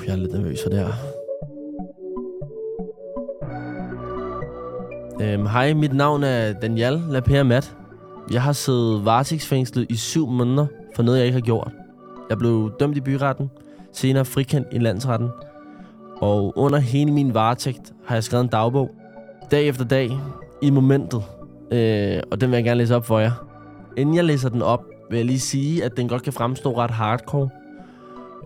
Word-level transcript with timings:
Uh, 0.00 0.06
jeg 0.06 0.12
er 0.12 0.16
lidt 0.16 0.32
nervøs 0.32 0.58
for 0.62 0.70
det 0.70 0.78
her. 0.78 0.92
Øhm, 5.20 5.46
hej, 5.46 5.74
mit 5.74 5.92
navn 5.92 6.24
er 6.24 6.52
Daniel 6.52 7.02
Lapere 7.08 7.44
Mat. 7.44 7.76
Jeg 8.32 8.42
har 8.42 8.52
siddet 8.52 9.04
varetægtsfængslet 9.04 9.86
i 9.90 9.96
syv 9.96 10.26
måneder 10.26 10.66
for 10.96 11.02
noget, 11.02 11.18
jeg 11.18 11.26
ikke 11.26 11.34
har 11.34 11.44
gjort. 11.44 11.72
Jeg 12.30 12.38
blev 12.38 12.72
dømt 12.80 12.96
i 12.96 13.00
byretten, 13.00 13.50
senere 13.92 14.24
frikendt 14.24 14.68
i 14.72 14.78
landsretten. 14.78 15.28
Og 16.16 16.52
under 16.56 16.78
hele 16.78 17.12
min 17.12 17.34
varetægt 17.34 17.92
har 18.04 18.16
jeg 18.16 18.24
skrevet 18.24 18.44
en 18.44 18.50
dagbog. 18.50 18.90
Dag 19.50 19.68
efter 19.68 19.84
dag, 19.84 20.10
i 20.62 20.70
momentet. 20.70 21.22
Øh, 21.72 22.22
og 22.30 22.40
den 22.40 22.50
vil 22.50 22.56
jeg 22.56 22.64
gerne 22.64 22.78
læse 22.78 22.96
op 22.96 23.06
for 23.06 23.18
jer. 23.18 23.32
Inden 23.96 24.14
jeg 24.14 24.24
læser 24.24 24.48
den 24.48 24.62
op, 24.62 24.84
vil 25.10 25.16
jeg 25.16 25.26
lige 25.26 25.40
sige, 25.40 25.84
at 25.84 25.96
den 25.96 26.08
godt 26.08 26.22
kan 26.22 26.32
fremstå 26.32 26.78
ret 26.78 26.90
hardcore. 26.90 27.48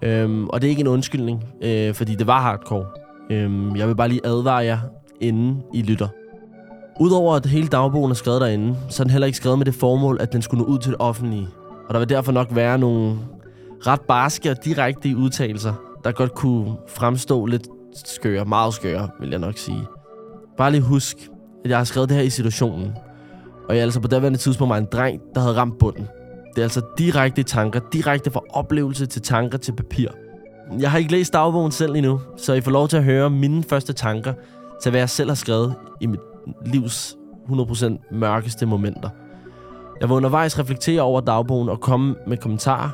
Øhm, 0.04 0.46
og 0.48 0.60
det 0.60 0.68
er 0.68 0.70
ikke 0.70 0.80
en 0.80 0.88
undskyldning, 0.88 1.44
øh, 1.62 1.94
fordi 1.94 2.14
det 2.14 2.26
var 2.26 2.40
hardcore. 2.40 2.86
Øhm, 3.30 3.76
jeg 3.76 3.88
vil 3.88 3.96
bare 3.96 4.08
lige 4.08 4.26
advare 4.26 4.64
jer, 4.64 4.78
inden 5.20 5.62
I 5.74 5.82
lytter. 5.82 6.08
Udover 7.00 7.34
at 7.34 7.46
hele 7.46 7.68
dagbogen 7.68 8.10
er 8.10 8.14
skrevet 8.14 8.40
derinde, 8.40 8.76
så 8.88 9.02
er 9.02 9.04
den 9.04 9.10
heller 9.10 9.26
ikke 9.26 9.36
skrevet 9.36 9.58
med 9.58 9.66
det 9.66 9.74
formål, 9.74 10.18
at 10.20 10.32
den 10.32 10.42
skulle 10.42 10.64
nå 10.64 10.68
ud 10.68 10.78
til 10.78 10.92
det 10.92 11.00
offentlige. 11.00 11.48
Og 11.88 11.94
der 11.94 11.98
vil 11.98 12.08
derfor 12.08 12.32
nok 12.32 12.48
være 12.50 12.78
nogle 12.78 13.16
ret 13.86 14.00
barske 14.00 14.50
og 14.50 14.64
direkte 14.64 15.16
udtalelser, 15.16 15.74
der 16.04 16.12
godt 16.12 16.34
kunne 16.34 16.76
fremstå 16.88 17.46
lidt 17.46 17.66
skøre, 18.04 18.44
meget 18.44 18.74
skøre, 18.74 19.08
vil 19.20 19.30
jeg 19.30 19.38
nok 19.38 19.58
sige. 19.58 19.86
Bare 20.56 20.70
lige 20.70 20.82
husk, 20.82 21.16
at 21.64 21.70
jeg 21.70 21.78
har 21.78 21.84
skrevet 21.84 22.08
det 22.08 22.16
her 22.16 22.24
i 22.24 22.30
situationen. 22.30 22.92
Og 23.68 23.74
jeg 23.74 23.78
er 23.78 23.82
altså 23.82 24.00
på 24.00 24.08
daværende 24.08 24.38
tidspunkt 24.38 24.70
var 24.70 24.76
en 24.76 24.88
dreng, 24.92 25.20
der 25.34 25.40
havde 25.40 25.56
ramt 25.56 25.78
bunden. 25.78 26.08
Det 26.56 26.58
er 26.58 26.62
altså 26.62 26.82
direkte 26.98 27.42
tanker, 27.42 27.80
direkte 27.92 28.30
fra 28.30 28.40
oplevelse 28.50 29.06
til 29.06 29.22
tanker 29.22 29.58
til 29.58 29.72
papir. 29.72 30.08
Jeg 30.78 30.90
har 30.90 30.98
ikke 30.98 31.12
læst 31.12 31.32
dagbogen 31.32 31.72
selv 31.72 31.94
endnu, 31.94 32.20
så 32.36 32.52
I 32.52 32.60
får 32.60 32.70
lov 32.70 32.88
til 32.88 32.96
at 32.96 33.04
høre 33.04 33.30
mine 33.30 33.62
første 33.62 33.92
tanker 33.92 34.32
til 34.82 34.90
hvad 34.90 35.00
jeg 35.00 35.10
selv 35.10 35.30
har 35.30 35.34
skrevet 35.34 35.74
i 36.00 36.06
mit 36.06 36.20
livs 36.66 37.16
100% 37.48 38.14
mørkeste 38.14 38.66
momenter. 38.66 39.08
Jeg 40.00 40.08
vil 40.08 40.16
undervejs 40.16 40.58
reflektere 40.58 41.02
over 41.02 41.20
dagbogen 41.20 41.68
og 41.68 41.80
komme 41.80 42.14
med 42.26 42.36
kommentarer, 42.36 42.90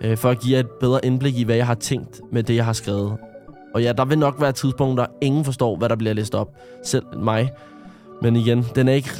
øh, 0.00 0.16
for 0.16 0.30
at 0.30 0.40
give 0.40 0.54
jer 0.54 0.60
et 0.60 0.70
bedre 0.80 1.04
indblik 1.04 1.38
i, 1.38 1.44
hvad 1.44 1.56
jeg 1.56 1.66
har 1.66 1.74
tænkt 1.74 2.20
med 2.32 2.42
det, 2.42 2.56
jeg 2.56 2.64
har 2.64 2.72
skrevet. 2.72 3.16
Og 3.74 3.82
ja, 3.82 3.92
der 3.92 4.04
vil 4.04 4.18
nok 4.18 4.40
være 4.40 4.52
tidspunkter, 4.52 5.06
ingen 5.20 5.44
forstår, 5.44 5.76
hvad 5.76 5.88
der 5.88 5.96
bliver 5.96 6.14
læst 6.14 6.34
op. 6.34 6.48
Selv 6.84 7.04
mig. 7.18 7.52
Men 8.22 8.36
igen, 8.36 8.66
den 8.74 8.88
er 8.88 8.92
ikke, 8.92 9.10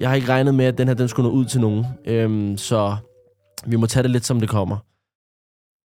jeg 0.00 0.08
har 0.08 0.16
ikke 0.16 0.28
regnet 0.28 0.54
med, 0.54 0.64
at 0.64 0.78
den 0.78 0.88
her 0.88 0.94
den 0.94 1.08
skulle 1.08 1.28
nå 1.28 1.34
ud 1.34 1.44
til 1.44 1.60
nogen. 1.60 1.86
Øhm, 2.04 2.56
så 2.56 2.96
vi 3.66 3.76
må 3.76 3.86
tage 3.86 4.02
det 4.02 4.10
lidt, 4.10 4.26
som 4.26 4.40
det 4.40 4.48
kommer. 4.48 4.76